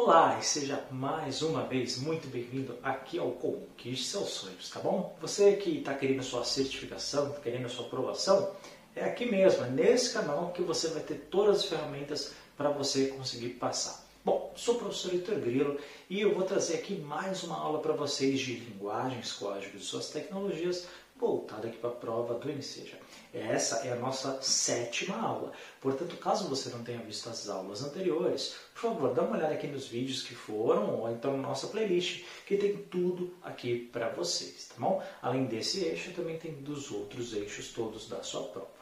Olá 0.00 0.38
e 0.38 0.44
seja 0.44 0.86
mais 0.92 1.42
uma 1.42 1.64
vez 1.64 1.98
muito 1.98 2.28
bem-vindo 2.28 2.78
aqui 2.84 3.18
ao 3.18 3.32
Conquiste 3.32 4.06
Seus 4.06 4.28
Sonhos, 4.28 4.70
tá 4.70 4.78
bom? 4.78 5.18
Você 5.20 5.56
que 5.56 5.78
está 5.78 5.92
querendo 5.92 6.20
a 6.20 6.22
sua 6.22 6.44
certificação, 6.44 7.30
está 7.30 7.40
querendo 7.40 7.66
a 7.66 7.68
sua 7.68 7.84
aprovação, 7.84 8.54
é 8.94 9.02
aqui 9.02 9.26
mesmo, 9.26 9.64
é 9.64 9.68
nesse 9.68 10.12
canal 10.12 10.52
que 10.52 10.62
você 10.62 10.86
vai 10.88 11.02
ter 11.02 11.26
todas 11.28 11.56
as 11.56 11.64
ferramentas 11.64 12.32
para 12.56 12.70
você 12.70 13.08
conseguir 13.08 13.50
passar. 13.54 14.06
Bom, 14.24 14.52
sou 14.54 14.76
o 14.76 14.78
professor 14.78 15.12
Heitor 15.12 15.40
Grilo 15.40 15.76
e 16.08 16.20
eu 16.20 16.32
vou 16.32 16.44
trazer 16.44 16.74
aqui 16.74 16.94
mais 16.94 17.42
uma 17.42 17.58
aula 17.58 17.80
para 17.80 17.92
vocês 17.92 18.38
de 18.38 18.54
linguagens, 18.54 19.32
códigos 19.32 19.82
e 19.82 19.84
suas 19.84 20.10
tecnologias 20.10 20.86
voltada 21.18 21.66
aqui 21.66 21.76
para 21.78 21.90
a 21.90 21.94
prova 21.94 22.34
do 22.34 22.48
Eniseja. 22.48 22.96
Essa 23.34 23.86
é 23.86 23.92
a 23.92 23.96
nossa 23.96 24.40
sétima 24.40 25.20
aula. 25.20 25.52
Portanto, 25.80 26.16
caso 26.16 26.48
você 26.48 26.70
não 26.70 26.82
tenha 26.82 27.00
visto 27.00 27.28
as 27.28 27.48
aulas 27.48 27.82
anteriores, 27.82 28.54
por 28.72 28.82
favor, 28.82 29.14
dá 29.14 29.22
uma 29.22 29.36
olhada 29.36 29.54
aqui 29.54 29.66
nos 29.66 29.86
vídeos 29.86 30.22
que 30.22 30.34
foram, 30.34 31.00
ou 31.00 31.10
então 31.10 31.36
na 31.36 31.48
nossa 31.48 31.66
playlist, 31.66 32.24
que 32.46 32.56
tem 32.56 32.76
tudo 32.76 33.34
aqui 33.42 33.88
para 33.92 34.08
vocês, 34.10 34.68
tá 34.68 34.74
bom? 34.78 35.02
Além 35.20 35.46
desse 35.46 35.84
eixo, 35.84 36.12
também 36.12 36.38
tem 36.38 36.52
dos 36.54 36.90
outros 36.90 37.34
eixos 37.34 37.72
todos 37.72 38.08
da 38.08 38.22
sua 38.22 38.44
prova. 38.44 38.78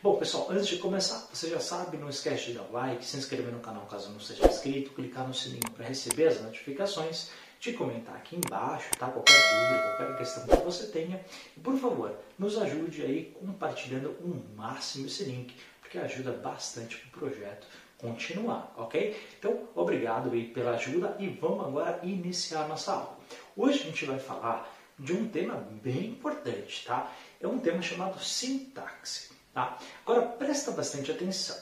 Bom, 0.00 0.16
pessoal, 0.16 0.46
antes 0.50 0.68
de 0.68 0.78
começar, 0.78 1.28
você 1.32 1.50
já 1.50 1.58
sabe, 1.58 1.96
não 1.96 2.08
esquece 2.08 2.46
de 2.46 2.52
dar 2.52 2.70
like, 2.70 3.04
se 3.04 3.16
inscrever 3.16 3.52
no 3.52 3.58
canal 3.58 3.84
caso 3.86 4.10
não 4.10 4.20
seja 4.20 4.46
inscrito, 4.46 4.92
clicar 4.92 5.26
no 5.26 5.34
sininho 5.34 5.70
para 5.74 5.86
receber 5.86 6.28
as 6.28 6.40
notificações, 6.40 7.30
de 7.60 7.72
comentar 7.72 8.16
aqui 8.16 8.36
embaixo, 8.36 8.90
tá? 8.98 9.08
Qualquer 9.08 9.32
dúvida, 9.32 9.96
qualquer 9.96 10.18
questão 10.18 10.46
que 10.46 10.64
você 10.64 10.86
tenha. 10.86 11.24
E, 11.56 11.60
por 11.60 11.76
favor, 11.78 12.16
nos 12.38 12.56
ajude 12.56 13.02
aí 13.02 13.36
compartilhando 13.40 14.10
o 14.20 14.56
máximo 14.56 15.06
esse 15.06 15.24
link, 15.24 15.54
porque 15.80 15.98
ajuda 15.98 16.32
bastante 16.32 16.96
o 16.96 17.18
projeto 17.18 17.66
continuar, 17.98 18.72
ok? 18.76 19.20
Então, 19.38 19.68
obrigado 19.74 20.30
aí 20.30 20.46
pela 20.48 20.72
ajuda 20.72 21.16
e 21.18 21.28
vamos 21.28 21.66
agora 21.66 22.00
iniciar 22.04 22.68
nossa 22.68 22.92
aula. 22.92 23.18
Hoje 23.56 23.80
a 23.80 23.84
gente 23.84 24.04
vai 24.04 24.18
falar 24.18 24.72
de 24.98 25.12
um 25.12 25.28
tema 25.28 25.56
bem 25.82 26.10
importante, 26.10 26.84
tá? 26.84 27.12
É 27.40 27.46
um 27.46 27.58
tema 27.58 27.82
chamado 27.82 28.22
sintaxe. 28.22 29.30
Tá? 29.52 29.76
Agora 30.06 30.22
presta 30.22 30.70
bastante 30.70 31.10
atenção. 31.10 31.56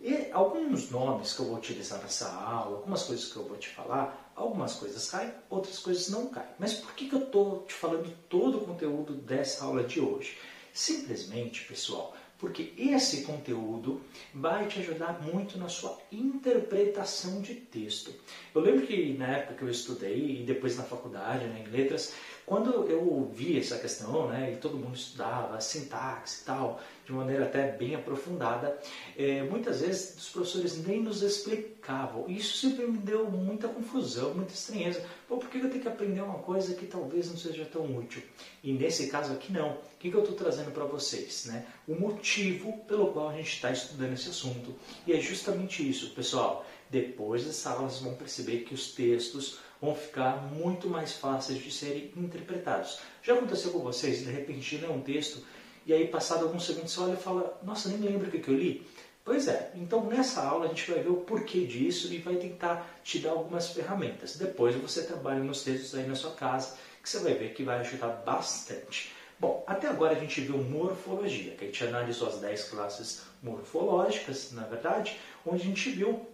E 0.00 0.30
alguns 0.32 0.90
nomes 0.90 1.32
que 1.32 1.40
eu 1.40 1.46
vou 1.46 1.56
utilizar 1.56 1.98
nessa 2.00 2.30
aula, 2.30 2.76
algumas 2.76 3.02
coisas 3.04 3.32
que 3.32 3.36
eu 3.36 3.44
vou 3.44 3.56
te 3.56 3.68
falar, 3.68 4.27
algumas 4.38 4.74
coisas 4.74 5.10
caem, 5.10 5.32
outras 5.50 5.78
coisas 5.78 6.08
não 6.08 6.28
caem. 6.28 6.48
Mas 6.58 6.74
por 6.74 6.94
que, 6.94 7.08
que 7.08 7.14
eu 7.14 7.24
estou 7.24 7.64
te 7.66 7.74
falando 7.74 8.10
todo 8.28 8.58
o 8.58 8.60
conteúdo 8.64 9.14
dessa 9.14 9.64
aula 9.64 9.82
de 9.82 10.00
hoje? 10.00 10.36
Simplesmente, 10.72 11.64
pessoal, 11.64 12.14
porque 12.38 12.72
esse 12.78 13.22
conteúdo 13.22 14.00
vai 14.32 14.68
te 14.68 14.78
ajudar 14.78 15.20
muito 15.20 15.58
na 15.58 15.68
sua 15.68 15.98
interpretação 16.12 17.40
de 17.40 17.54
texto. 17.54 18.14
Eu 18.54 18.60
lembro 18.60 18.86
que 18.86 19.12
na 19.14 19.26
época 19.26 19.54
que 19.54 19.62
eu 19.62 19.70
estudei 19.70 20.40
e 20.40 20.44
depois 20.44 20.76
na 20.76 20.84
faculdade, 20.84 21.46
né, 21.46 21.64
em 21.66 21.70
letras, 21.70 22.14
quando 22.46 22.88
eu 22.88 23.04
ouvi 23.06 23.58
essa 23.58 23.76
questão, 23.78 24.28
né, 24.28 24.52
e 24.52 24.56
todo 24.56 24.76
mundo 24.76 24.94
estudava 24.94 25.60
sintaxe 25.60 26.42
e 26.42 26.44
tal, 26.44 26.80
de 27.08 27.14
maneira 27.14 27.46
até 27.46 27.72
bem 27.72 27.94
aprofundada, 27.94 28.78
é, 29.16 29.42
muitas 29.42 29.80
vezes 29.80 30.14
os 30.18 30.28
professores 30.28 30.86
nem 30.86 31.02
nos 31.02 31.22
explicavam. 31.22 32.28
Isso 32.28 32.58
sempre 32.58 32.86
me 32.86 32.98
deu 32.98 33.30
muita 33.30 33.66
confusão, 33.66 34.34
muita 34.34 34.52
estranheza. 34.52 35.02
Pô, 35.26 35.38
por 35.38 35.48
que 35.48 35.56
eu 35.56 35.70
tenho 35.70 35.80
que 35.80 35.88
aprender 35.88 36.20
uma 36.20 36.40
coisa 36.40 36.74
que 36.74 36.84
talvez 36.84 37.30
não 37.30 37.38
seja 37.38 37.64
tão 37.64 37.96
útil? 37.96 38.22
E 38.62 38.74
nesse 38.74 39.06
caso 39.06 39.32
aqui 39.32 39.50
não. 39.50 39.70
O 39.70 39.98
que, 39.98 40.10
que 40.10 40.16
eu 40.16 40.20
estou 40.20 40.36
trazendo 40.36 40.70
para 40.70 40.84
vocês? 40.84 41.46
Né? 41.46 41.64
O 41.88 41.94
motivo 41.94 42.76
pelo 42.86 43.10
qual 43.10 43.30
a 43.30 43.36
gente 43.36 43.54
está 43.54 43.70
estudando 43.70 44.12
esse 44.12 44.28
assunto. 44.28 44.74
E 45.06 45.14
é 45.14 45.20
justamente 45.20 45.88
isso, 45.88 46.10
pessoal. 46.10 46.66
Depois 46.90 47.44
dessa 47.44 47.70
aula, 47.70 47.88
vocês 47.88 48.02
vão 48.02 48.14
perceber 48.14 48.60
que 48.60 48.74
os 48.74 48.92
textos 48.92 49.58
vão 49.80 49.94
ficar 49.94 50.52
muito 50.52 50.88
mais 50.88 51.12
fáceis 51.12 51.62
de 51.62 51.70
serem 51.70 52.12
interpretados. 52.16 52.98
Já 53.22 53.34
aconteceu 53.34 53.70
com 53.70 53.78
vocês, 53.78 54.18
de 54.18 54.30
repente, 54.30 54.76
ler 54.76 54.90
um 54.90 55.00
texto 55.00 55.42
e 55.88 55.92
aí, 55.94 56.06
passado 56.06 56.44
alguns 56.44 56.66
segundos, 56.66 56.92
você 56.92 57.00
olha 57.00 57.14
e 57.14 57.16
fala: 57.16 57.58
Nossa, 57.62 57.88
nem 57.88 57.98
lembro 57.98 58.28
o 58.28 58.30
que, 58.30 58.40
que 58.40 58.50
eu 58.50 58.54
li. 58.54 58.86
Pois 59.24 59.48
é, 59.48 59.72
então 59.74 60.04
nessa 60.04 60.42
aula 60.42 60.66
a 60.66 60.68
gente 60.68 60.90
vai 60.90 61.02
ver 61.02 61.08
o 61.08 61.16
porquê 61.16 61.64
disso 61.64 62.12
e 62.12 62.18
vai 62.18 62.36
tentar 62.36 63.00
te 63.02 63.18
dar 63.18 63.30
algumas 63.30 63.70
ferramentas. 63.70 64.36
Depois 64.36 64.74
você 64.74 65.04
trabalha 65.04 65.40
nos 65.40 65.62
textos 65.62 65.94
aí 65.94 66.06
na 66.06 66.14
sua 66.14 66.32
casa, 66.32 66.76
que 67.02 67.08
você 67.08 67.18
vai 67.20 67.32
ver 67.32 67.54
que 67.54 67.62
vai 67.62 67.80
ajudar 67.80 68.08
bastante. 68.24 69.12
Bom, 69.40 69.64
até 69.66 69.88
agora 69.88 70.14
a 70.14 70.20
gente 70.20 70.42
viu 70.42 70.58
morfologia, 70.58 71.52
que 71.52 71.64
a 71.64 71.68
gente 71.68 71.84
analisou 71.84 72.28
as 72.28 72.38
10 72.38 72.64
classes 72.64 73.22
morfológicas, 73.42 74.52
na 74.52 74.64
verdade, 74.64 75.18
onde 75.46 75.62
a 75.62 75.64
gente 75.64 75.88
viu 75.90 76.26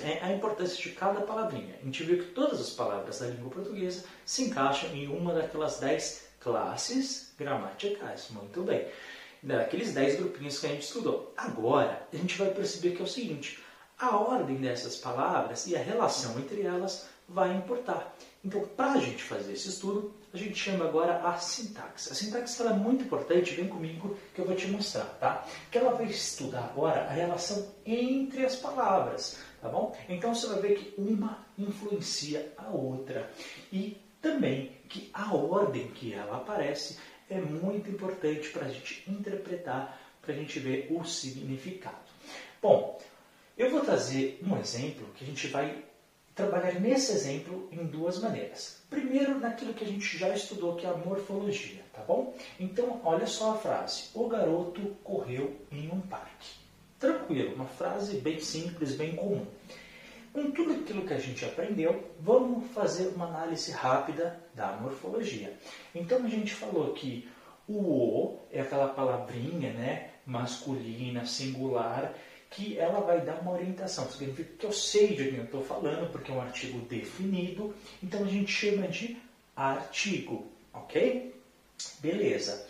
é, 0.00 0.18
a 0.20 0.32
importância 0.32 0.82
de 0.82 0.90
cada 0.90 1.20
palavrinha. 1.20 1.76
A 1.80 1.84
gente 1.84 2.02
viu 2.02 2.18
que 2.18 2.30
todas 2.32 2.60
as 2.60 2.70
palavras 2.70 3.20
da 3.20 3.26
língua 3.28 3.50
portuguesa 3.50 4.04
se 4.24 4.42
encaixam 4.42 4.90
em 4.90 5.06
uma 5.06 5.32
daquelas 5.32 5.78
10 5.78 6.25
classes 6.46 7.32
gramaticais. 7.36 8.28
Muito 8.30 8.62
bem. 8.62 8.86
Daqueles 9.42 9.92
10 9.92 10.20
grupinhos 10.20 10.60
que 10.60 10.66
a 10.66 10.68
gente 10.70 10.84
estudou. 10.84 11.32
Agora, 11.36 12.06
a 12.12 12.16
gente 12.16 12.38
vai 12.38 12.50
perceber 12.50 12.92
que 12.92 13.02
é 13.02 13.04
o 13.04 13.08
seguinte: 13.08 13.58
a 13.98 14.16
ordem 14.16 14.56
dessas 14.56 14.96
palavras 14.96 15.66
e 15.66 15.74
a 15.74 15.82
relação 15.82 16.38
entre 16.38 16.62
elas 16.62 17.08
vai 17.28 17.52
importar. 17.56 18.16
Então, 18.44 18.64
para 18.76 18.92
a 18.92 19.00
gente 19.00 19.24
fazer 19.24 19.52
esse 19.52 19.68
estudo, 19.68 20.14
a 20.32 20.36
gente 20.36 20.54
chama 20.54 20.84
agora 20.84 21.20
a 21.26 21.36
sintaxe. 21.36 22.12
A 22.12 22.14
sintaxe 22.14 22.62
é 22.62 22.72
muito 22.72 23.02
importante, 23.02 23.56
vem 23.56 23.66
comigo 23.66 24.16
que 24.32 24.40
eu 24.40 24.44
vou 24.44 24.54
te 24.54 24.68
mostrar, 24.68 25.06
tá? 25.18 25.44
Que 25.68 25.78
ela 25.78 25.96
vai 25.96 26.06
estudar 26.06 26.70
agora 26.72 27.06
a 27.06 27.10
relação 27.10 27.74
entre 27.84 28.46
as 28.46 28.54
palavras 28.54 29.36
tá 29.66 29.68
bom? 29.68 29.96
Então 30.08 30.34
você 30.34 30.46
vai 30.46 30.60
ver 30.60 30.74
que 30.76 31.00
uma 31.00 31.44
influencia 31.58 32.52
a 32.56 32.68
outra 32.68 33.28
e 33.72 33.96
também 34.20 34.72
que 34.88 35.10
a 35.12 35.34
ordem 35.34 35.88
que 35.88 36.12
ela 36.12 36.36
aparece 36.36 36.98
é 37.28 37.40
muito 37.40 37.90
importante 37.90 38.50
para 38.50 38.66
a 38.66 38.68
gente 38.68 39.02
interpretar, 39.08 40.00
para 40.22 40.34
a 40.34 40.36
gente 40.36 40.58
ver 40.58 40.88
o 40.90 41.04
significado. 41.04 41.96
Bom, 42.62 43.00
eu 43.56 43.70
vou 43.70 43.80
trazer 43.80 44.38
um 44.42 44.58
exemplo 44.58 45.06
que 45.14 45.24
a 45.24 45.26
gente 45.26 45.48
vai 45.48 45.84
trabalhar 46.34 46.78
nesse 46.78 47.12
exemplo 47.12 47.68
em 47.72 47.84
duas 47.86 48.20
maneiras. 48.20 48.82
Primeiro, 48.90 49.40
naquilo 49.40 49.72
que 49.72 49.84
a 49.84 49.86
gente 49.86 50.18
já 50.18 50.28
estudou, 50.28 50.76
que 50.76 50.86
é 50.86 50.90
a 50.90 50.96
morfologia, 50.96 51.82
tá 51.92 52.02
bom? 52.02 52.36
Então, 52.60 53.00
olha 53.02 53.26
só 53.26 53.52
a 53.52 53.58
frase: 53.58 54.10
O 54.14 54.28
garoto 54.28 54.96
correu 55.02 55.56
em 55.72 55.90
um 55.90 56.00
parque. 56.00 56.50
Tranquilo, 56.98 57.54
uma 57.54 57.66
frase 57.66 58.18
bem 58.18 58.38
simples, 58.38 58.94
bem 58.94 59.16
comum. 59.16 59.46
Com 60.36 60.50
tudo 60.50 60.74
aquilo 60.74 61.06
que 61.06 61.14
a 61.14 61.18
gente 61.18 61.46
aprendeu, 61.46 62.12
vamos 62.20 62.70
fazer 62.72 63.06
uma 63.06 63.24
análise 63.24 63.72
rápida 63.72 64.38
da 64.52 64.72
morfologia. 64.72 65.56
Então 65.94 66.22
a 66.22 66.28
gente 66.28 66.52
falou 66.52 66.92
que 66.92 67.26
o 67.66 67.78
o 67.78 68.38
é 68.52 68.60
aquela 68.60 68.88
palavrinha, 68.88 69.72
né, 69.72 70.10
masculina, 70.26 71.24
singular, 71.24 72.12
que 72.50 72.76
ela 72.76 73.00
vai 73.00 73.22
dar 73.22 73.40
uma 73.40 73.52
orientação. 73.52 74.10
Significa 74.10 74.50
que 74.58 74.66
eu 74.66 74.72
sei 74.72 75.16
de 75.16 75.24
quem 75.24 75.38
eu 75.38 75.44
estou 75.44 75.64
falando, 75.64 76.12
porque 76.12 76.30
é 76.30 76.34
um 76.34 76.42
artigo 76.42 76.80
definido. 76.80 77.74
Então 78.02 78.22
a 78.22 78.28
gente 78.28 78.52
chama 78.52 78.88
de 78.88 79.16
artigo, 79.56 80.48
ok? 80.70 81.34
Beleza. 82.00 82.68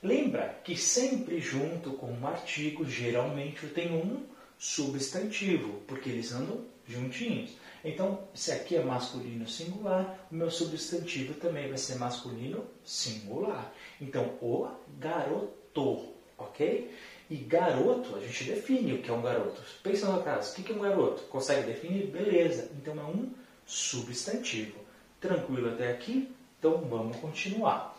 Lembra 0.00 0.60
que 0.62 0.76
sempre 0.76 1.40
junto 1.40 1.90
com 1.94 2.12
um 2.12 2.24
artigo, 2.24 2.84
geralmente 2.84 3.64
eu 3.64 3.74
tenho 3.74 3.96
um 3.96 4.24
substantivo, 4.56 5.80
porque 5.88 6.08
eles 6.08 6.30
andam 6.30 6.70
juntinhos. 6.90 7.50
Então, 7.84 8.28
se 8.34 8.52
aqui 8.52 8.76
é 8.76 8.82
masculino 8.82 9.48
singular, 9.48 10.18
o 10.30 10.34
meu 10.34 10.50
substantivo 10.50 11.34
também 11.34 11.68
vai 11.68 11.78
ser 11.78 11.96
masculino 11.96 12.66
singular. 12.84 13.72
Então, 14.00 14.24
o 14.42 14.68
garoto, 14.98 16.08
ok? 16.36 16.94
E 17.30 17.36
garoto, 17.36 18.16
a 18.16 18.20
gente 18.20 18.44
define 18.44 18.94
o 18.94 19.02
que 19.02 19.10
é 19.10 19.12
um 19.12 19.22
garoto. 19.22 19.62
Pensa 19.82 20.10
no 20.10 20.22
caso, 20.22 20.52
o 20.52 20.62
que 20.62 20.72
é 20.72 20.74
um 20.74 20.80
garoto? 20.80 21.22
Consegue 21.24 21.66
definir? 21.66 22.08
Beleza. 22.08 22.70
Então, 22.76 22.98
é 22.98 23.04
um 23.04 23.32
substantivo. 23.64 24.78
Tranquilo 25.20 25.70
até 25.70 25.92
aqui? 25.92 26.34
Então, 26.58 26.78
vamos 26.78 27.16
continuar. 27.18 27.96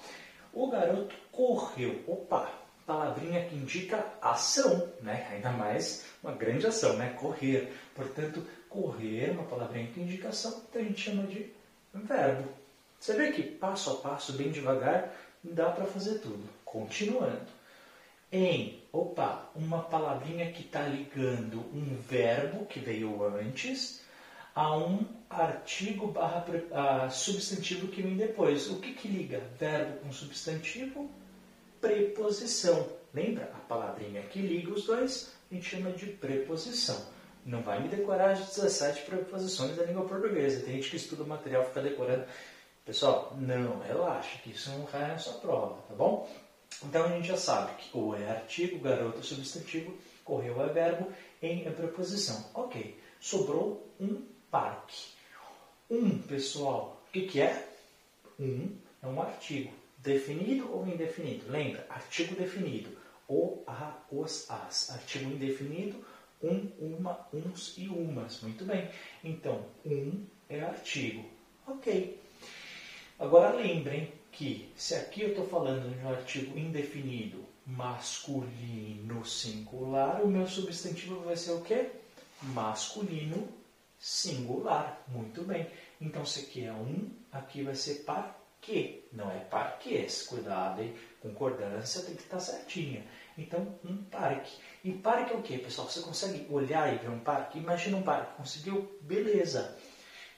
O 0.53 0.69
garoto 0.69 1.15
correu. 1.31 2.03
Opa, 2.05 2.51
palavrinha 2.85 3.45
que 3.45 3.55
indica 3.55 4.05
ação, 4.21 4.91
né? 5.01 5.27
Ainda 5.31 5.49
mais 5.51 6.05
uma 6.21 6.33
grande 6.33 6.67
ação, 6.67 6.97
né? 6.97 7.15
Correr. 7.17 7.71
Portanto, 7.95 8.45
correr 8.71 9.29
é 9.29 9.31
uma 9.31 9.43
palavrinha 9.43 9.91
que 9.91 9.99
indica 9.99 10.29
ação, 10.29 10.63
então 10.69 10.81
a 10.81 10.85
gente 10.85 11.01
chama 11.01 11.23
de 11.23 11.51
verbo. 11.93 12.49
Você 12.99 13.13
vê 13.13 13.31
que 13.31 13.43
passo 13.43 13.91
a 13.91 13.95
passo, 13.95 14.33
bem 14.33 14.49
devagar, 14.49 15.13
dá 15.43 15.69
para 15.69 15.85
fazer 15.85 16.19
tudo. 16.19 16.49
Continuando. 16.63 17.51
Em, 18.31 18.81
opa, 18.93 19.49
uma 19.55 19.83
palavrinha 19.83 20.51
que 20.53 20.61
está 20.61 20.83
ligando 20.83 21.59
um 21.73 21.97
verbo 22.07 22.65
que 22.65 22.79
veio 22.79 23.25
antes 23.25 24.01
a 24.55 24.77
um 24.77 25.05
artigo 25.29 26.07
barra 26.07 27.09
substantivo 27.09 27.89
que 27.89 28.01
vem 28.01 28.15
depois. 28.15 28.69
O 28.69 28.79
que, 28.79 28.93
que 28.93 29.09
liga 29.09 29.41
verbo 29.59 29.99
com 29.99 30.13
substantivo? 30.13 31.09
Preposição. 31.81 32.87
Lembra? 33.13 33.51
A 33.53 33.59
palavrinha 33.67 34.21
que 34.21 34.39
liga 34.39 34.71
os 34.71 34.85
dois 34.85 35.33
a 35.51 35.53
gente 35.53 35.67
chama 35.67 35.91
de 35.91 36.05
preposição. 36.05 37.05
Não 37.45 37.61
vai 37.61 37.81
me 37.81 37.89
decorar 37.89 38.31
as 38.31 38.39
17 38.39 39.01
preposições 39.01 39.75
da 39.75 39.83
língua 39.83 40.05
portuguesa. 40.05 40.63
Tem 40.63 40.75
gente 40.75 40.89
que 40.89 40.95
estuda 40.97 41.23
o 41.23 41.27
material 41.27 41.65
fica 41.65 41.81
decorando. 41.81 42.25
Pessoal, 42.85 43.35
não, 43.37 43.79
relaxa, 43.79 44.37
que 44.39 44.51
isso 44.51 44.69
não 44.71 44.85
cai 44.85 45.07
na 45.07 45.17
sua 45.17 45.33
prova, 45.33 45.81
tá 45.87 45.95
bom? 45.95 46.29
Então 46.83 47.05
a 47.05 47.09
gente 47.09 47.27
já 47.27 47.37
sabe 47.37 47.73
que 47.75 47.97
o 47.97 48.15
é 48.15 48.29
artigo, 48.29 48.79
garoto 48.79 49.19
é 49.19 49.23
substantivo, 49.23 49.95
correu 50.23 50.61
é 50.61 50.67
verbo, 50.67 51.11
em 51.41 51.65
é 51.65 51.69
preposição. 51.69 52.49
Ok, 52.53 52.99
sobrou 53.19 53.87
um 53.99 54.23
parque. 54.49 55.11
Um, 55.89 56.19
pessoal, 56.19 57.03
o 57.07 57.11
que, 57.11 57.27
que 57.27 57.41
é? 57.41 57.67
Um 58.39 58.75
é 59.01 59.07
um 59.07 59.21
artigo. 59.21 59.71
Definido 59.97 60.71
ou 60.73 60.87
indefinido? 60.87 61.51
Lembra, 61.51 61.85
artigo 61.89 62.35
definido. 62.35 62.89
O, 63.27 63.63
a, 63.67 63.97
os, 64.11 64.49
as. 64.49 64.89
Artigo 64.89 65.31
indefinido, 65.31 66.03
um, 66.43 66.71
uma, 66.79 67.27
uns 67.33 67.77
e 67.77 67.87
umas. 67.87 68.41
Muito 68.41 68.65
bem. 68.65 68.89
Então, 69.23 69.65
um 69.85 70.25
é 70.49 70.61
artigo. 70.61 71.23
Ok. 71.67 72.19
Agora 73.19 73.55
lembrem 73.55 74.11
que 74.31 74.71
se 74.75 74.95
aqui 74.95 75.21
eu 75.21 75.29
estou 75.29 75.47
falando 75.47 75.93
de 75.93 76.03
um 76.03 76.09
artigo 76.09 76.57
indefinido 76.57 77.45
masculino 77.65 79.23
singular, 79.23 80.21
o 80.23 80.27
meu 80.27 80.47
substantivo 80.47 81.21
vai 81.21 81.37
ser 81.37 81.51
o 81.51 81.61
quê? 81.61 81.89
Masculino 82.41 83.47
singular. 83.99 85.03
Muito 85.07 85.43
bem. 85.43 85.67
Então, 85.99 86.25
se 86.25 86.41
aqui 86.41 86.65
é 86.65 86.73
um, 86.73 87.09
aqui 87.31 87.61
vai 87.61 87.75
ser 87.75 88.03
parque, 88.03 89.03
não 89.13 89.31
é 89.31 89.39
parques. 89.39 90.23
Cuidado, 90.23 90.81
hein? 90.81 90.95
Concordância 91.21 92.01
tem 92.01 92.15
que 92.15 92.23
estar 92.23 92.39
certinha. 92.39 93.05
Então, 93.37 93.79
um 93.83 93.97
parque. 94.03 94.51
E 94.83 94.91
parque 94.91 95.33
é 95.33 95.35
o 95.35 95.41
quê, 95.41 95.57
pessoal? 95.57 95.89
Você 95.89 96.01
consegue 96.01 96.45
olhar 96.49 96.93
e 96.93 96.97
ver 96.97 97.09
um 97.09 97.19
parque? 97.19 97.59
Imagina 97.59 97.97
um 97.97 98.03
parque. 98.03 98.35
Conseguiu? 98.35 98.97
Beleza. 99.01 99.77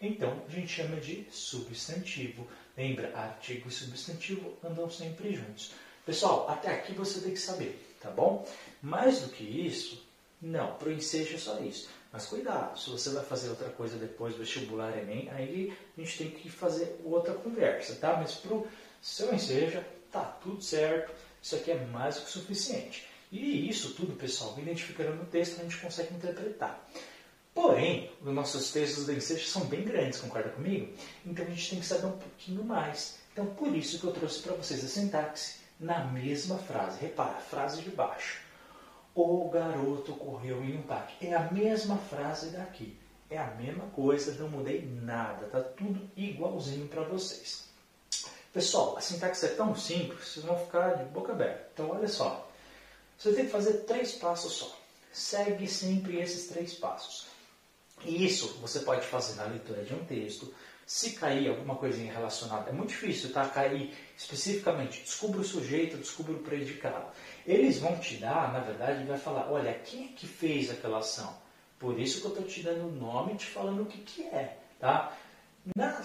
Então, 0.01 0.42
a 0.48 0.51
gente 0.51 0.68
chama 0.68 0.98
de 0.98 1.25
substantivo. 1.31 2.48
Lembra, 2.78 3.16
artigo 3.16 3.69
e 3.69 3.72
substantivo 3.72 4.57
andam 4.63 4.90
sempre 4.90 5.34
juntos. 5.34 5.74
Pessoal, 6.06 6.50
até 6.50 6.69
aqui 6.69 6.94
você 6.94 7.22
tem 7.22 7.31
que 7.31 7.40
saber, 7.40 7.95
tá 8.01 8.12
bom? 8.12 8.45
Mais 8.81 9.22
do 9.22 9.30
que 9.30 9.44
isso, 9.44 10.06
não, 10.42 10.75
para 10.75 10.89
o 10.89 10.92
ensejo 10.92 11.36
é 11.36 11.39
só 11.39 11.60
isso. 11.60 11.89
Mas 12.12 12.25
cuidado, 12.25 12.78
se 12.78 12.89
você 12.89 13.10
vai 13.12 13.24
fazer 13.24 13.50
outra 13.50 13.69
coisa 13.69 13.98
depois 13.98 14.36
vestibular 14.36 14.98
Enem, 14.98 15.30
aí 15.31 15.74
a 15.98 16.01
gente 16.01 16.18
tem 16.18 16.30
que 16.30 16.50
fazer 16.50 17.00
outra 17.06 17.34
conversa, 17.34 17.96
tá? 17.96 18.18
Mas 18.18 18.36
para 18.36 18.54
o 18.54 18.68
seu 19.01 19.34
ensejo, 19.34 19.81
tá 20.12 20.24
tudo 20.44 20.62
certo, 20.62 21.13
isso 21.44 21.56
aqui 21.57 21.72
é 21.72 21.86
mais 21.88 22.16
do 22.16 22.22
que 22.22 22.31
suficiente. 22.31 23.06
E 23.30 23.69
isso 23.69 23.94
tudo, 23.95 24.16
pessoal, 24.16 24.56
identificando 24.57 25.13
no 25.13 25.25
texto, 25.25 25.60
a 25.60 25.63
gente 25.63 25.75
consegue 25.78 26.13
interpretar. 26.16 26.88
Porém, 27.54 28.10
os 28.22 28.34
nossos 28.34 28.72
textos 28.72 29.06
do 29.06 29.12
ensejo 29.12 29.45
são 29.45 29.66
bem 29.66 29.84
grandes, 29.84 30.22
concorda 30.22 30.50
comigo? 30.50 30.94
Então 31.25 31.45
a 31.45 31.50
gente 31.50 31.69
tem 31.69 31.80
que 31.81 31.86
saber 31.86 32.06
um 32.06 32.18
pouquinho 32.18 32.63
mais. 32.63 33.19
Então 33.34 33.45
por 33.45 33.75
isso 33.75 34.00
que 34.00 34.06
eu 34.06 34.13
trouxe 34.13 34.42
para 34.42 34.56
vocês 34.56 34.86
a 34.86 34.88
sintaxe 34.88 35.60
na 35.78 36.06
mesma 36.06 36.57
frase. 36.60 37.01
Repara, 37.01 37.36
frase 37.42 37.81
de 37.81 37.89
baixo. 37.89 38.42
O 39.13 39.50
garoto 39.50 40.13
correu 40.13 40.63
em 40.63 40.78
um 40.78 40.81
parque. 40.84 41.28
É 41.28 41.34
a 41.34 41.51
mesma 41.51 41.98
frase 41.98 42.51
daqui. 42.51 42.98
É 43.30 43.38
a 43.38 43.48
mesma 43.56 43.88
coisa, 43.88 44.34
não 44.42 44.50
mudei 44.50 44.81
nada. 45.01 45.48
Tá 45.48 45.60
tudo 45.60 46.10
igualzinho 46.16 46.88
para 46.88 47.04
vocês. 47.04 47.73
Pessoal, 48.54 48.96
a 48.96 49.02
sintaxe 49.02 49.48
é 49.48 49.50
tão 49.50 49.76
simples, 49.76 50.28
vocês 50.28 50.46
vão 50.46 50.56
ficar 50.58 50.92
de 50.92 51.06
boca 51.06 51.32
aberta. 51.32 51.70
Então 51.74 51.90
olha 51.90 52.08
só. 52.08 52.48
Você 53.18 53.34
tem 53.34 53.46
que 53.46 53.52
fazer 53.52 53.74
três 53.86 54.12
passos 54.14 54.54
só. 54.54 54.80
Segue 55.12 55.68
sempre 55.68 56.18
esses 56.18 56.48
três 56.48 56.76
passos. 56.76 57.26
E 58.06 58.24
isso 58.24 58.60
você 58.62 58.82
pode 58.82 59.08
fazer 59.08 59.36
na 59.36 59.46
leitura 59.46 59.84
de 59.84 59.96
um 59.96 60.06
texto. 60.06 60.54
Se 60.86 61.14
cair 61.14 61.50
alguma 61.50 61.76
coisinha 61.78 62.14
relacionada, 62.14 62.70
é 62.70 62.74
muito 62.74 62.90
difícil, 62.90 63.32
tá? 63.32 63.48
Cair 63.48 63.92
especificamente, 64.16 65.02
descubra 65.02 65.40
o 65.40 65.44
sujeito, 65.44 65.98
descubra 65.98 66.34
o 66.34 66.40
predicado. 66.40 67.08
Eles 67.48 67.80
vão 67.80 67.98
te 67.98 68.18
dar, 68.18 68.54
na 68.54 68.60
verdade, 68.60 69.06
vai 69.06 69.18
falar, 69.18 69.52
olha, 69.52 69.74
quem 69.74 70.06
é 70.06 70.08
que 70.10 70.28
fez 70.28 70.70
aquela 70.70 71.00
ação? 71.00 71.36
Por 71.80 72.00
isso 72.00 72.20
que 72.20 72.28
eu 72.28 72.32
estou 72.32 72.46
te 72.46 72.62
dando 72.62 72.88
o 72.88 72.92
nome 72.92 73.34
e 73.34 73.38
te 73.38 73.48
falando 73.48 73.82
o 73.82 73.86
que, 73.86 74.00
que 74.00 74.24
é, 74.24 74.58
tá? 74.80 75.18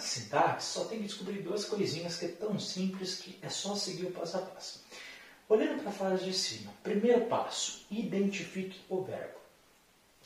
Sintaxe, 0.02 0.72
só 0.72 0.84
tem 0.84 0.98
que 0.98 1.06
descobrir 1.06 1.42
duas 1.42 1.64
coisinhas 1.64 2.18
que 2.18 2.26
é 2.26 2.28
tão 2.28 2.58
simples 2.58 3.16
que 3.16 3.38
é 3.42 3.48
só 3.48 3.74
seguir 3.74 4.06
o 4.06 4.10
passo 4.10 4.36
a 4.36 4.40
passo. 4.40 4.84
Olhando 5.48 5.80
para 5.80 5.90
a 5.90 5.94
frase 5.94 6.24
de 6.24 6.34
cima, 6.34 6.72
primeiro 6.82 7.26
passo, 7.26 7.86
identifique 7.90 8.80
o 8.88 9.02
verbo. 9.02 9.38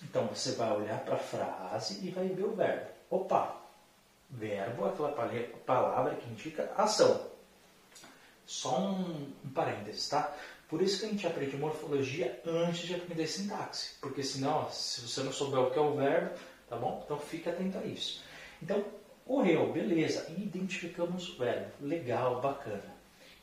Então 0.03 0.27
você 0.27 0.53
vai 0.53 0.73
olhar 0.73 1.01
para 1.01 1.15
a 1.15 1.19
frase 1.19 2.05
e 2.05 2.11
vai 2.11 2.29
ver 2.29 2.45
o 2.45 2.57
verbo. 2.57 2.91
Opa, 3.09 3.57
verbo 4.31 4.87
é 4.87 4.89
aquela 4.89 5.13
palavra 5.65 6.17
que 6.17 6.29
indica 6.29 6.73
ação. 6.77 7.31
Só 8.45 8.81
um, 8.81 9.33
um 9.45 9.51
parênteses, 9.51 10.09
tá? 10.09 10.35
Por 10.69 10.83
isso 10.83 11.01
que 11.01 11.07
a 11.07 11.09
gente 11.09 11.27
aprende 11.27 11.57
morfologia 11.57 12.41
antes 12.47 12.87
de 12.87 12.95
aprender 12.95 13.27
sintaxe. 13.27 13.95
Porque 14.01 14.23
senão, 14.23 14.71
se 14.71 15.03
você 15.03 15.23
não 15.23 15.33
souber 15.33 15.61
o 15.61 15.71
que 15.71 15.79
é 15.79 15.83
o 15.83 15.95
verbo, 15.95 16.35
tá 16.69 16.77
bom? 16.77 17.03
Então 17.05 17.19
fique 17.19 17.49
atento 17.49 17.79
a 17.79 17.85
isso. 17.85 18.23
Então, 18.63 18.85
correu, 19.27 19.73
beleza. 19.73 20.27
Identificamos 20.37 21.29
o 21.31 21.39
verbo. 21.39 21.71
Legal, 21.81 22.41
bacana. 22.41 22.95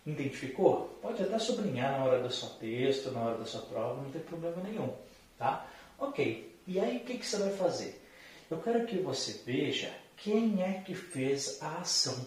Identificou? 0.06 0.98
Pode 1.02 1.22
até 1.22 1.38
sublinhar 1.38 1.92
na 1.92 2.06
hora 2.06 2.24
do 2.24 2.32
seu 2.32 2.50
texto, 2.50 3.12
na 3.12 3.22
hora 3.22 3.38
da 3.38 3.46
sua 3.46 3.62
prova, 3.62 4.02
não 4.02 4.10
tem 4.12 4.22
problema 4.22 4.62
nenhum. 4.64 4.94
Tá? 5.38 5.68
Ok, 5.98 6.58
e 6.66 6.80
aí 6.80 6.98
o 6.98 7.00
que, 7.02 7.18
que 7.18 7.26
você 7.26 7.38
vai 7.38 7.52
fazer? 7.52 8.02
Eu 8.50 8.60
quero 8.60 8.86
que 8.86 8.98
você 8.98 9.42
veja 9.46 9.94
quem 10.18 10.62
é 10.64 10.82
que 10.82 10.96
fez 10.96 11.62
a 11.62 11.80
ação, 11.80 12.26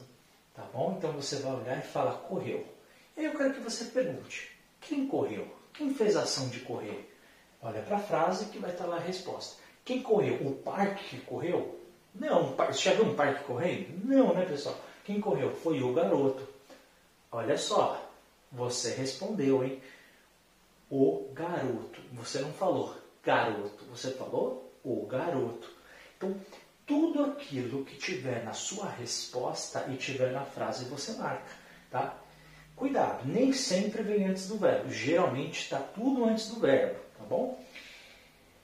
tá 0.54 0.62
bom? 0.72 0.94
Então 0.96 1.12
você 1.12 1.36
vai 1.36 1.52
olhar 1.54 1.78
e 1.78 1.82
falar 1.82 2.14
correu. 2.28 2.64
E 3.16 3.20
aí 3.20 3.26
eu 3.26 3.36
quero 3.36 3.54
que 3.54 3.60
você 3.60 3.86
pergunte, 3.86 4.50
quem 4.80 5.06
correu? 5.06 5.46
Quem 5.72 5.92
fez 5.94 6.16
a 6.16 6.22
ação 6.22 6.48
de 6.48 6.60
correr? 6.60 7.12
Olha 7.60 7.82
para 7.82 7.96
a 7.96 8.00
frase 8.00 8.46
que 8.46 8.58
vai 8.58 8.70
estar 8.70 8.86
lá 8.86 8.96
a 8.96 9.00
resposta. 9.00 9.60
Quem 9.84 10.02
correu? 10.02 10.34
O 10.46 10.54
parque 10.54 11.16
que 11.16 11.20
correu? 11.24 11.80
Não, 12.14 12.54
você 12.54 12.90
já 12.90 12.94
viu 12.94 13.06
um 13.06 13.14
parque 13.14 13.44
correndo? 13.44 14.04
Não, 14.04 14.34
né 14.34 14.44
pessoal? 14.44 14.78
Quem 15.04 15.20
correu? 15.20 15.54
Foi 15.56 15.82
o 15.82 15.92
garoto. 15.92 16.46
Olha 17.30 17.56
só, 17.56 18.08
você 18.50 18.94
respondeu, 18.94 19.64
hein? 19.64 19.82
O 20.90 21.30
garoto. 21.32 22.00
Você 22.12 22.40
não 22.40 22.52
falou 22.52 22.94
garoto. 23.24 23.84
Você 23.86 24.10
falou 24.12 24.70
o 24.84 25.06
garoto. 25.06 25.70
Então, 26.16 26.36
tudo 26.86 27.24
aquilo 27.24 27.84
que 27.84 27.96
tiver 27.96 28.44
na 28.44 28.52
sua 28.52 28.88
resposta 28.88 29.86
e 29.90 29.96
tiver 29.96 30.32
na 30.32 30.44
frase, 30.44 30.84
você 30.84 31.12
marca, 31.12 31.50
tá? 31.90 32.14
Cuidado, 32.76 33.26
nem 33.26 33.52
sempre 33.52 34.02
vem 34.02 34.26
antes 34.26 34.48
do 34.48 34.56
verbo. 34.56 34.90
Geralmente 34.90 35.60
está 35.60 35.78
tudo 35.78 36.24
antes 36.24 36.48
do 36.48 36.60
verbo, 36.60 36.98
tá 37.18 37.24
bom? 37.24 37.62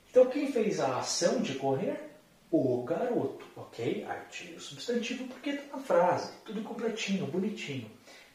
Então, 0.09 0.25
quem 0.25 0.51
fez 0.51 0.79
a 0.79 0.97
ação 0.97 1.41
de 1.41 1.55
correr? 1.55 2.08
O 2.51 2.83
garoto, 2.83 3.45
ok? 3.55 4.05
Artigo 4.05 4.59
substantivo, 4.59 5.27
porque 5.27 5.51
está 5.51 5.77
na 5.77 5.83
frase, 5.83 6.31
tudo 6.45 6.63
completinho, 6.63 7.27
bonitinho. 7.27 7.89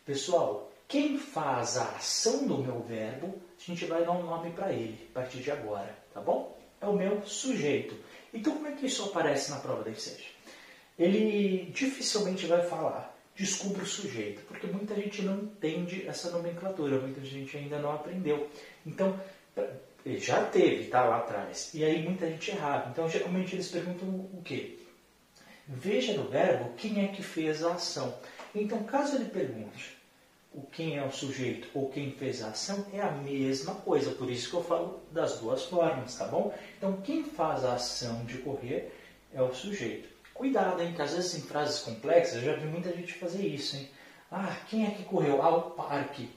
Pessoal, 0.07 0.71
quem 0.87 1.19
faz 1.19 1.77
a 1.77 1.89
ação 1.97 2.47
do 2.47 2.59
meu 2.59 2.81
verbo, 2.83 3.41
a 3.59 3.63
gente 3.71 3.85
vai 3.87 4.05
dar 4.05 4.13
um 4.13 4.23
nome 4.23 4.51
para 4.53 4.73
ele 4.73 5.09
a 5.11 5.21
partir 5.21 5.39
de 5.39 5.51
agora 5.51 6.05
tá 6.15 6.21
bom? 6.21 6.57
É 6.81 6.87
o 6.87 6.93
meu 6.93 7.27
sujeito. 7.27 7.97
Então, 8.33 8.55
como 8.55 8.69
é 8.69 8.73
que 8.73 8.87
isso 8.87 9.05
aparece 9.05 9.51
na 9.51 9.59
prova 9.59 9.83
da 9.83 9.91
enseja? 9.91 10.25
Ele 10.97 11.71
dificilmente 11.73 12.47
vai 12.47 12.65
falar 12.65 13.13
descubra 13.37 13.83
o 13.83 13.87
sujeito, 13.87 14.43
porque 14.47 14.65
muita 14.69 14.95
gente 14.95 15.23
não 15.23 15.39
entende 15.39 16.07
essa 16.07 16.31
nomenclatura, 16.31 17.01
muita 17.01 17.21
gente 17.23 17.57
ainda 17.57 17.81
não 17.81 17.91
aprendeu. 17.91 18.49
Então, 18.87 19.19
já 20.07 20.45
teve, 20.45 20.89
tá 20.89 21.05
lá 21.05 21.19
atrás. 21.19 21.71
E 21.75 21.85
aí 21.85 22.03
muita 22.03 22.29
gente 22.29 22.51
errava. 22.51 22.91
Então, 22.91 23.09
geralmente 23.09 23.55
eles 23.55 23.69
perguntam 23.69 24.09
o 24.09 24.43
quê? 24.45 24.79
Veja 25.67 26.13
no 26.15 26.29
verbo 26.29 26.75
quem 26.77 27.05
é 27.05 27.09
que 27.09 27.23
fez 27.23 27.65
a 27.65 27.75
ação. 27.75 28.15
Então, 28.55 28.85
caso 28.85 29.17
ele 29.17 29.31
pergunte 29.31 29.97
o 30.53 30.63
quem 30.63 30.97
é 30.97 31.05
o 31.05 31.11
sujeito 31.11 31.69
ou 31.75 31.91
quem 31.91 32.13
fez 32.13 32.43
a 32.43 32.51
ação 32.51 32.87
é 32.93 33.01
a 33.01 33.11
mesma 33.11 33.75
coisa. 33.77 34.13
Por 34.13 34.31
isso 34.31 34.51
que 34.51 34.57
eu 34.57 34.63
falo 34.63 35.01
das 35.11 35.41
duas 35.41 35.65
formas, 35.65 36.15
tá 36.17 36.27
bom? 36.27 36.55
Então, 36.77 37.01
quem 37.01 37.25
faz 37.25 37.65
a 37.65 37.75
ação 37.75 38.25
de 38.25 38.39
correr 38.39 38.95
é 39.33 39.43
o 39.43 39.55
sujeito. 39.55 40.09
Cuidado, 40.35 40.83
hein? 40.83 40.93
Que 40.95 41.03
às 41.03 41.15
vezes 41.15 41.35
em 41.37 41.43
frases 41.43 41.81
complexas, 41.81 42.37
eu 42.37 42.43
já 42.43 42.57
vi 42.57 42.67
muita 42.67 42.93
gente 42.93 43.15
fazer 43.15 43.47
isso, 43.47 43.77
hein? 43.77 43.89
Ah, 44.31 44.57
quem 44.69 44.87
é 44.87 44.91
que 44.91 45.05
correu? 45.05 45.41
Ah, 45.43 45.57
o 45.57 45.71
parque. 45.71 46.29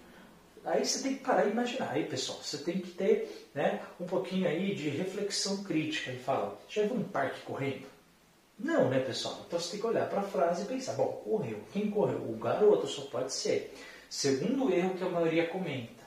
Aí 0.68 0.86
você 0.86 1.02
tem 1.02 1.16
que 1.16 1.24
parar 1.24 1.46
e 1.46 1.52
imaginar. 1.52 1.92
Aí, 1.92 2.06
pessoal, 2.06 2.40
você 2.42 2.58
tem 2.58 2.80
que 2.80 2.92
ter 2.92 3.50
né, 3.56 3.82
um 4.00 4.06
pouquinho 4.06 4.48
aí 4.50 4.76
de 4.76 4.90
reflexão 4.90 5.64
crítica 5.64 6.12
e 6.12 6.20
falar, 6.20 6.56
já 6.68 6.84
viu 6.84 6.96
um 6.96 7.04
parque 7.06 7.40
correndo? 7.42 7.88
Não, 8.60 8.90
né, 8.90 9.00
pessoal? 9.00 9.46
Então 9.48 9.58
você 9.58 9.72
tem 9.72 9.80
que 9.80 9.86
olhar 9.88 10.10
para 10.10 10.20
a 10.20 10.24
frase 10.24 10.64
e 10.64 10.66
pensar, 10.66 10.94
bom, 10.94 11.22
correu. 11.24 11.62
Quem 11.72 11.90
correu? 11.90 12.18
O 12.18 12.36
garoto 12.38 12.86
só 12.86 13.04
pode 13.04 13.32
ser. 13.32 13.74
Segundo 14.10 14.70
erro 14.74 14.96
que 14.96 15.04
a 15.04 15.10
maioria 15.10 15.48
comenta, 15.48 16.04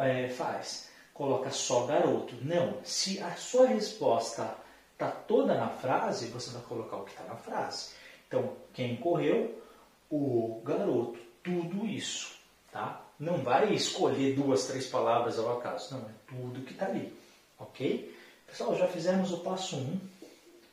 é, 0.00 0.28
faz, 0.30 0.88
coloca 1.12 1.50
só 1.50 1.84
garoto. 1.84 2.34
Não, 2.40 2.78
se 2.82 3.20
a 3.20 3.34
sua 3.34 3.66
resposta 3.66 4.56
está 4.94 5.10
toda 5.10 5.54
na 5.54 5.68
frase, 5.68 6.28
você 6.28 6.50
vai 6.50 6.62
colocar 6.62 6.96
o 6.96 7.04
que 7.04 7.10
está 7.10 7.24
na 7.24 7.36
frase. 7.36 7.90
Então, 8.26 8.56
quem 8.72 8.96
correu? 8.96 9.62
O 10.10 10.62
garoto. 10.64 11.18
Tudo 11.42 11.84
isso, 11.84 12.36
tá? 12.70 13.04
Não 13.22 13.38
vai 13.38 13.72
escolher 13.72 14.34
duas, 14.34 14.64
três 14.66 14.88
palavras 14.88 15.38
ao 15.38 15.56
acaso. 15.56 15.94
Não, 15.94 16.00
é 16.00 16.12
tudo 16.26 16.64
que 16.64 16.72
está 16.72 16.86
ali, 16.86 17.16
ok? 17.56 18.12
Pessoal, 18.48 18.76
já 18.76 18.88
fizemos 18.88 19.32
o 19.32 19.38
passo 19.38 19.76
1, 19.76 19.78
um, 19.78 20.00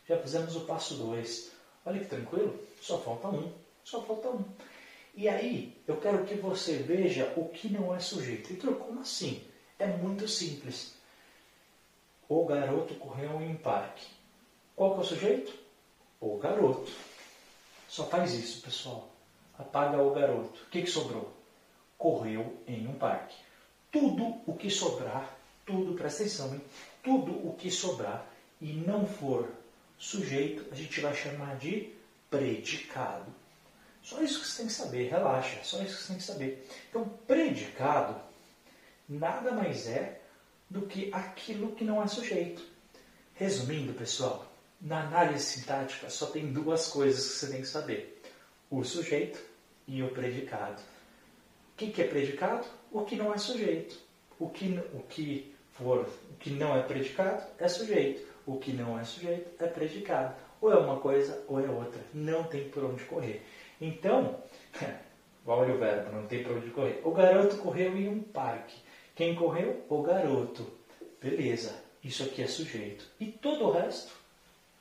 já 0.08 0.18
fizemos 0.18 0.56
o 0.56 0.62
passo 0.62 0.96
2. 0.96 1.52
Olha 1.86 2.00
que 2.00 2.08
tranquilo, 2.08 2.60
só 2.82 2.98
falta 2.98 3.28
um, 3.28 3.54
só 3.84 4.02
falta 4.02 4.30
um. 4.30 4.44
E 5.14 5.30
aí, 5.30 5.78
eu 5.88 5.98
quero 5.98 6.26
que 6.26 6.34
você 6.34 6.78
veja 6.78 7.32
o 7.38 7.48
que 7.50 7.70
não 7.70 7.96
é 7.96 8.00
sujeito. 8.00 8.52
Então, 8.52 8.74
como 8.74 9.00
assim? 9.00 9.44
É 9.78 9.86
muito 9.86 10.28
simples. 10.28 10.96
O 12.28 12.48
garoto 12.48 12.96
correu 12.96 13.40
em 13.44 13.52
um 13.52 13.58
parque. 13.58 14.08
Qual 14.76 14.94
que 14.94 14.98
é 14.98 15.02
o 15.02 15.06
sujeito? 15.06 15.54
O 16.20 16.36
garoto. 16.40 16.92
Só 17.88 18.08
faz 18.08 18.34
isso, 18.34 18.64
pessoal. 18.64 19.08
Apaga 19.56 20.02
o 20.02 20.16
garoto. 20.16 20.64
O 20.64 20.70
que, 20.72 20.82
que 20.82 20.90
sobrou? 20.90 21.39
Correu 22.00 22.58
em 22.66 22.88
um 22.88 22.94
parque. 22.94 23.36
Tudo 23.92 24.42
o 24.48 24.56
que 24.56 24.72
sobrar, 24.72 25.38
tudo, 25.66 25.94
presta 25.94 26.24
atenção, 26.24 26.52
hein? 26.56 26.62
Tudo 27.04 27.32
o 27.48 27.54
que 27.56 27.70
sobrar 27.70 28.26
e 28.60 28.74
não 28.74 29.06
for 29.06 29.48
sujeito, 30.00 30.66
a 30.72 30.76
gente 30.76 31.00
vai 31.00 31.14
chamar 31.14 31.58
de 31.58 31.94
predicado. 32.30 33.32
Só 34.02 34.22
isso 34.24 34.40
que 34.40 34.48
você 34.48 34.58
tem 34.58 34.68
que 34.68 34.74
saber, 34.74 35.10
relaxa, 35.10 35.60
só 35.64 35.82
isso 35.84 35.98
que 35.98 36.02
você 36.02 36.08
tem 36.08 36.18
que 36.18 36.24
saber. 36.24 36.68
Então, 36.90 37.08
predicado 37.28 38.20
nada 39.08 39.52
mais 39.52 39.88
é 39.88 40.22
do 40.70 40.84
que 40.84 41.14
aquilo 41.14 41.76
que 41.76 41.84
não 41.84 42.02
é 42.02 42.08
sujeito. 42.08 42.64
Resumindo, 43.34 43.94
pessoal, 43.94 44.46
na 44.80 45.02
análise 45.02 45.46
sintática 45.46 46.10
só 46.10 46.28
tem 46.28 46.52
duas 46.52 46.88
coisas 46.88 47.28
que 47.28 47.40
você 47.40 47.52
tem 47.52 47.62
que 47.62 47.68
saber: 47.68 48.22
o 48.70 48.84
sujeito 48.84 49.40
e 49.88 50.02
o 50.04 50.10
predicado. 50.10 50.82
O 51.80 51.92
que 51.92 52.02
é 52.02 52.08
predicado? 52.08 52.68
O 52.92 53.06
que 53.06 53.16
não 53.16 53.34
é 53.34 53.38
sujeito. 53.38 53.98
O 54.38 54.50
que, 54.50 54.78
o 54.94 55.00
que 55.08 55.56
for, 55.72 56.06
o 56.30 56.34
que 56.38 56.50
não 56.50 56.76
é 56.76 56.82
predicado 56.82 57.42
é 57.58 57.70
sujeito. 57.70 58.28
O 58.46 58.58
que 58.58 58.74
não 58.74 59.00
é 59.00 59.06
sujeito 59.06 59.50
é 59.64 59.66
predicado. 59.66 60.36
Ou 60.60 60.74
é 60.74 60.78
uma 60.78 61.00
coisa 61.00 61.42
ou 61.48 61.58
é 61.58 61.70
outra. 61.70 62.02
Não 62.14 62.44
tem 62.44 62.68
por 62.68 62.84
onde 62.84 63.06
correr. 63.06 63.42
Então, 63.80 64.44
olha 65.48 65.74
o 65.74 65.78
verbo, 65.78 66.12
não 66.12 66.28
tem 66.28 66.44
por 66.44 66.58
onde 66.58 66.70
correr. 66.72 67.00
O 67.06 67.12
garoto 67.12 67.56
correu 67.60 67.96
em 67.96 68.10
um 68.10 68.22
parque. 68.24 68.76
Quem 69.16 69.34
correu? 69.34 69.86
O 69.88 70.02
garoto. 70.02 70.70
Beleza, 71.22 71.82
isso 72.04 72.24
aqui 72.24 72.44
é 72.44 72.48
sujeito. 72.48 73.06
E 73.22 73.28
todo 73.28 73.68
o 73.68 73.72
resto 73.72 74.12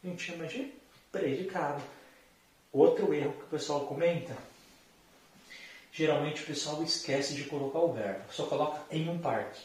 a 0.02 0.08
gente 0.08 0.32
chama 0.32 0.46
de 0.46 0.72
predicado. 1.12 1.80
Outro 2.72 3.14
erro 3.14 3.34
que 3.34 3.44
o 3.44 3.48
pessoal 3.48 3.86
comenta. 3.86 4.47
Geralmente 5.98 6.44
o 6.44 6.46
pessoal 6.46 6.80
esquece 6.84 7.34
de 7.34 7.42
colocar 7.42 7.80
o 7.80 7.92
verbo, 7.92 8.22
só 8.30 8.46
coloca 8.46 8.80
em 8.88 9.08
um 9.08 9.18
parque. 9.18 9.60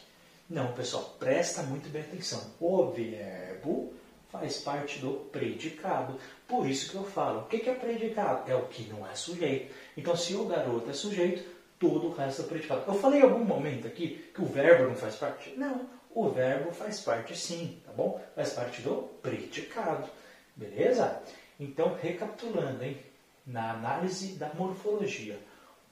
Não, 0.50 0.72
pessoal, 0.72 1.14
presta 1.16 1.62
muito 1.62 1.88
bem 1.90 2.02
atenção. 2.02 2.42
O 2.58 2.90
verbo 2.90 3.94
faz 4.32 4.58
parte 4.58 4.98
do 4.98 5.12
predicado. 5.30 6.18
Por 6.48 6.68
isso 6.68 6.90
que 6.90 6.96
eu 6.96 7.04
falo, 7.04 7.42
o 7.42 7.44
que 7.44 7.70
é 7.70 7.74
predicado? 7.74 8.50
É 8.50 8.56
o 8.56 8.66
que 8.66 8.82
não 8.88 9.08
é 9.08 9.14
sujeito. 9.14 9.72
Então, 9.96 10.16
se 10.16 10.34
o 10.34 10.44
garoto 10.46 10.90
é 10.90 10.92
sujeito, 10.92 11.48
todo 11.78 12.08
o 12.08 12.12
resto 12.12 12.42
é 12.42 12.46
predicado. 12.46 12.82
Eu 12.84 12.94
falei 12.94 13.20
em 13.20 13.22
algum 13.22 13.44
momento 13.44 13.86
aqui 13.86 14.28
que 14.34 14.42
o 14.42 14.46
verbo 14.46 14.88
não 14.88 14.96
faz 14.96 15.14
parte? 15.14 15.54
Não, 15.56 15.88
o 16.12 16.30
verbo 16.30 16.72
faz 16.72 17.00
parte 17.00 17.38
sim, 17.38 17.80
tá 17.86 17.92
bom? 17.92 18.20
Faz 18.34 18.54
parte 18.54 18.82
do 18.82 19.02
predicado. 19.22 20.10
Beleza? 20.56 21.22
Então, 21.60 21.96
recapitulando, 22.02 22.82
hein? 22.82 22.98
Na 23.46 23.70
análise 23.70 24.32
da 24.32 24.52
morfologia, 24.54 25.38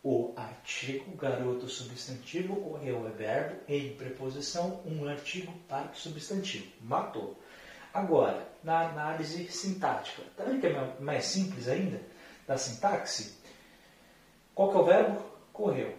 o 0.02 0.32
artigo 0.36 1.16
garoto 1.16 1.68
substantivo 1.68 2.56
correu 2.56 3.06
é 3.06 3.10
verbo, 3.10 3.60
em 3.68 3.94
preposição, 3.94 4.82
um 4.84 5.08
artigo 5.08 5.52
parque 5.68 5.98
substantivo. 5.98 6.66
Matou. 6.80 7.38
Agora, 7.94 8.48
na 8.64 8.88
análise 8.88 9.48
sintática, 9.48 10.22
tá 10.36 10.44
vendo 10.44 10.60
que 10.60 10.66
é 10.66 10.96
mais 11.00 11.26
simples 11.26 11.68
ainda? 11.68 12.00
Da 12.46 12.58
sintaxe? 12.58 13.36
Qual 14.54 14.70
que 14.70 14.76
é 14.76 14.80
o 14.80 14.84
verbo? 14.84 15.22
Correu. 15.52 15.94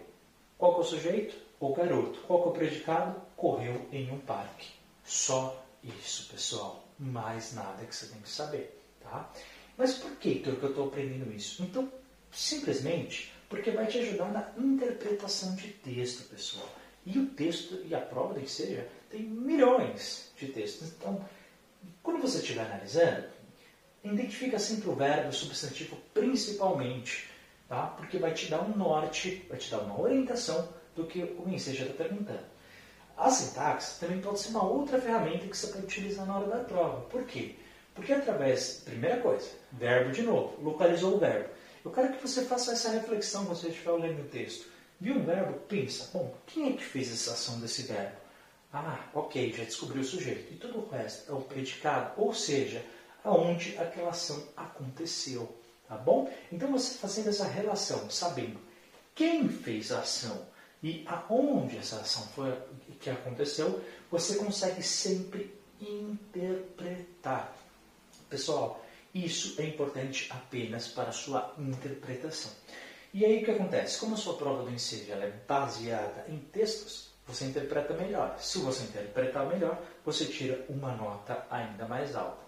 Qual 0.58 0.74
que 0.74 0.80
é 0.80 0.82
o 0.82 0.86
sujeito? 0.86 1.36
O 1.58 1.74
garoto. 1.74 2.20
Qual 2.26 2.42
que 2.42 2.48
é 2.48 2.50
o 2.50 2.54
predicado? 2.54 3.22
Correu 3.36 3.88
em 3.90 4.10
um 4.10 4.18
parque. 4.18 4.68
Só 5.02 5.64
isso, 5.82 6.30
pessoal. 6.30 6.84
Mais 6.98 7.54
nada 7.54 7.84
que 7.86 7.94
você 7.94 8.06
tem 8.06 8.20
que 8.20 8.28
saber, 8.28 8.78
tá? 9.00 9.30
Mas 9.76 9.94
por 9.94 10.12
que, 10.16 10.40
que 10.40 10.48
eu 10.48 10.68
estou 10.68 10.88
aprendendo 10.88 11.32
isso? 11.32 11.62
Então, 11.62 11.90
simplesmente 12.30 13.33
porque 13.54 13.70
vai 13.70 13.86
te 13.86 13.98
ajudar 13.98 14.32
na 14.32 14.50
interpretação 14.58 15.54
de 15.54 15.68
texto, 15.68 16.28
pessoal. 16.28 16.68
E 17.06 17.18
o 17.18 17.26
texto, 17.26 17.80
e 17.84 17.94
a 17.94 18.00
prova 18.00 18.40
que 18.40 18.50
seja, 18.50 18.88
tem 19.08 19.22
milhões 19.22 20.32
de 20.36 20.48
textos. 20.48 20.88
Então, 20.88 21.24
quando 22.02 22.20
você 22.20 22.38
estiver 22.38 22.64
analisando, 22.64 23.26
identifica 24.02 24.58
sempre 24.58 24.88
o 24.88 24.94
verbo, 24.94 25.28
o 25.28 25.32
substantivo 25.32 25.96
principalmente, 26.12 27.30
tá? 27.68 27.86
porque 27.96 28.18
vai 28.18 28.32
te 28.32 28.50
dar 28.50 28.62
um 28.62 28.76
norte, 28.76 29.46
vai 29.48 29.58
te 29.58 29.70
dar 29.70 29.78
uma 29.78 30.00
orientação 30.00 30.68
do 30.96 31.04
que 31.06 31.22
o 31.22 31.48
enseja 31.48 31.84
está 31.84 32.04
perguntando. 32.04 32.54
A 33.16 33.30
sintaxe 33.30 34.00
também 34.00 34.20
pode 34.20 34.40
ser 34.40 34.48
uma 34.48 34.64
outra 34.64 35.00
ferramenta 35.00 35.46
que 35.46 35.56
você 35.56 35.68
pode 35.68 35.84
utilizar 35.84 36.26
na 36.26 36.38
hora 36.38 36.48
da 36.48 36.64
prova. 36.64 37.02
Por 37.02 37.24
quê? 37.24 37.54
Porque 37.94 38.12
através, 38.12 38.82
primeira 38.84 39.18
coisa, 39.18 39.48
verbo 39.72 40.10
de 40.10 40.22
novo, 40.22 40.60
localizou 40.60 41.14
o 41.14 41.18
verbo. 41.18 41.48
Eu 41.84 41.90
quero 41.90 42.14
que 42.14 42.22
você 42.26 42.44
faça 42.44 42.72
essa 42.72 42.90
reflexão 42.90 43.44
quando 43.44 43.58
você 43.58 43.68
estiver 43.68 43.90
olhando 43.90 44.22
o 44.22 44.28
texto. 44.28 44.66
Viu 44.98 45.16
um 45.16 45.24
verbo? 45.24 45.58
Pensa, 45.68 46.08
bom, 46.12 46.34
quem 46.46 46.72
é 46.72 46.76
que 46.76 46.84
fez 46.84 47.12
essa 47.12 47.32
ação 47.32 47.60
desse 47.60 47.82
verbo? 47.82 48.16
Ah, 48.72 48.98
ok, 49.12 49.52
já 49.52 49.64
descobriu 49.64 50.00
o 50.02 50.04
sujeito. 50.04 50.52
E 50.52 50.56
todo 50.56 50.78
o 50.78 50.88
resto 50.88 51.30
é 51.30 51.34
o 51.34 51.42
predicado, 51.42 52.20
ou 52.20 52.32
seja, 52.32 52.84
aonde 53.22 53.76
aquela 53.78 54.10
ação 54.10 54.42
aconteceu. 54.56 55.54
Tá 55.86 55.96
bom? 55.96 56.32
Então 56.50 56.72
você 56.72 56.94
fazendo 56.94 57.28
essa 57.28 57.44
relação, 57.44 58.08
sabendo 58.10 58.58
quem 59.14 59.48
fez 59.48 59.92
a 59.92 60.00
ação 60.00 60.46
e 60.82 61.04
aonde 61.06 61.76
essa 61.76 61.96
ação 61.96 62.26
foi 62.28 62.52
que 62.98 63.10
aconteceu, 63.10 63.82
você 64.10 64.36
consegue 64.36 64.82
sempre 64.82 65.54
interpretar. 65.80 67.54
Pessoal, 68.30 68.83
isso 69.14 69.60
é 69.60 69.64
importante 69.64 70.28
apenas 70.30 70.88
para 70.88 71.10
a 71.10 71.12
sua 71.12 71.54
interpretação. 71.58 72.50
E 73.12 73.24
aí 73.24 73.42
o 73.42 73.44
que 73.44 73.50
acontece? 73.52 73.98
Como 74.00 74.14
a 74.14 74.18
sua 74.18 74.34
prova 74.34 74.64
do 74.64 74.72
ensino 74.72 75.12
é 75.12 75.30
baseada 75.46 76.24
em 76.28 76.38
textos, 76.38 77.10
você 77.26 77.44
interpreta 77.44 77.94
melhor. 77.94 78.36
Se 78.40 78.58
você 78.58 78.82
interpretar 78.82 79.46
melhor, 79.46 79.80
você 80.04 80.24
tira 80.26 80.64
uma 80.68 80.96
nota 80.96 81.46
ainda 81.48 81.86
mais 81.86 82.16
alta. 82.16 82.42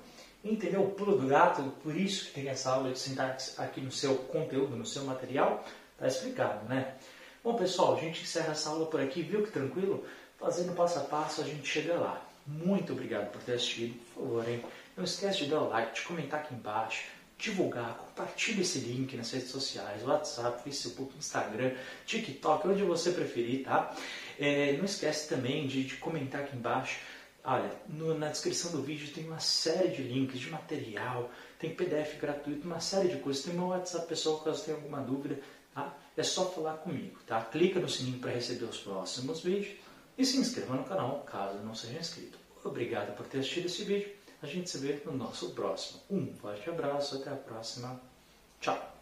Entendeu 0.44 0.82
o 0.82 0.90
pulo 0.90 1.18
do 1.18 1.26
gato? 1.26 1.62
Por 1.82 1.96
isso 1.96 2.26
que 2.26 2.32
tem 2.32 2.48
essa 2.48 2.70
aula 2.70 2.90
de 2.90 2.98
sintaxe 2.98 3.54
aqui 3.58 3.80
no 3.80 3.92
seu 3.92 4.16
conteúdo, 4.16 4.76
no 4.76 4.84
seu 4.84 5.04
material. 5.04 5.64
Está 5.94 6.08
explicado, 6.08 6.68
né? 6.68 6.94
Bom, 7.42 7.54
pessoal, 7.54 7.96
a 7.96 8.00
gente 8.00 8.22
encerra 8.22 8.52
essa 8.52 8.70
aula 8.70 8.86
por 8.86 9.00
aqui. 9.00 9.22
Viu 9.22 9.44
que 9.44 9.52
tranquilo? 9.52 10.04
Fazendo 10.38 10.74
passo 10.74 10.98
a 10.98 11.02
passo, 11.02 11.40
a 11.40 11.44
gente 11.44 11.66
chega 11.66 11.94
lá. 11.94 12.22
Muito 12.46 12.92
obrigado 12.92 13.30
por 13.30 13.40
ter 13.42 13.54
assistido. 13.54 13.94
Por 14.14 14.22
favor, 14.22 14.48
hein? 14.48 14.64
Não 14.96 15.04
esquece 15.04 15.44
de 15.44 15.50
dar 15.50 15.60
o 15.60 15.68
like, 15.68 15.94
de 15.94 16.06
comentar 16.06 16.40
aqui 16.40 16.54
embaixo 16.54 17.16
divulgar, 17.38 17.96
compartilhe 17.98 18.62
esse 18.62 18.78
link 18.78 19.14
nas 19.16 19.30
redes 19.30 19.50
sociais, 19.50 20.02
WhatsApp, 20.02 20.62
Facebook, 20.62 21.16
Instagram, 21.18 21.74
TikTok, 22.06 22.66
onde 22.66 22.82
você 22.82 23.12
preferir, 23.12 23.64
tá? 23.64 23.94
É, 24.38 24.72
não 24.76 24.84
esquece 24.84 25.28
também 25.28 25.66
de, 25.66 25.84
de, 25.84 25.96
comentar 25.96 26.42
aqui 26.42 26.56
embaixo. 26.56 26.98
Olha, 27.44 27.70
no, 27.88 28.18
na 28.18 28.28
descrição 28.28 28.72
do 28.72 28.82
vídeo 28.82 29.12
tem 29.12 29.24
uma 29.24 29.38
série 29.38 29.88
de 29.88 30.02
links 30.02 30.40
de 30.40 30.50
material, 30.50 31.30
tem 31.58 31.74
PDF 31.74 32.18
gratuito, 32.18 32.66
uma 32.66 32.80
série 32.80 33.08
de 33.08 33.18
coisas. 33.18 33.44
Tem 33.44 33.54
meu 33.54 33.68
WhatsApp 33.68 34.08
pessoal 34.08 34.40
caso 34.40 34.64
tenha 34.64 34.76
alguma 34.76 35.00
dúvida, 35.00 35.38
tá? 35.74 35.94
É 36.16 36.22
só 36.22 36.50
falar 36.50 36.78
comigo, 36.78 37.18
tá? 37.26 37.40
Clica 37.42 37.78
no 37.78 37.88
sininho 37.88 38.18
para 38.18 38.32
receber 38.32 38.64
os 38.64 38.78
próximos 38.78 39.42
vídeos 39.42 39.76
e 40.16 40.24
se 40.24 40.38
inscreva 40.38 40.74
no 40.74 40.84
canal 40.84 41.20
caso 41.20 41.58
não 41.58 41.74
seja 41.74 41.98
inscrito. 41.98 42.38
Obrigado 42.64 43.14
por 43.14 43.26
ter 43.26 43.38
assistido 43.38 43.66
esse 43.66 43.84
vídeo. 43.84 44.15
A 44.42 44.46
gente 44.46 44.68
se 44.70 44.78
vê 44.78 45.00
no 45.04 45.12
nosso 45.12 45.50
próximo. 45.50 46.00
Um 46.10 46.34
forte 46.34 46.68
abraço, 46.68 47.16
até 47.16 47.30
a 47.30 47.36
próxima. 47.36 48.00
Tchau! 48.60 48.95